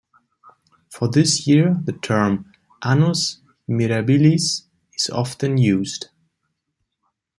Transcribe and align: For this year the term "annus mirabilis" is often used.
For 0.89 1.07
this 1.09 1.45
year 1.45 1.79
the 1.85 1.93
term 1.93 2.51
"annus 2.81 3.37
mirabilis" 3.69 4.63
is 4.95 5.09
often 5.11 5.59
used. 5.59 6.07